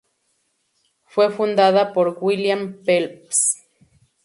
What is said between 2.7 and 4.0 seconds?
Phelps Jr.